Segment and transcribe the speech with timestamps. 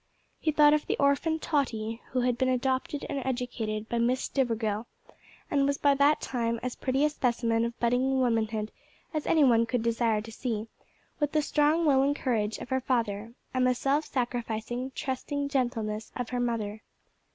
[0.39, 4.87] He thought of the orphan Tottie, who had been adopted and educated by Miss Stivergill,
[5.51, 8.71] and was by that time as pretty a specimen of budding womanhood
[9.13, 10.69] as any one could desire to see,
[11.19, 16.11] with the strong will and courage of her father, and the self sacrificing, trusting, gentleness
[16.15, 16.81] of her mother.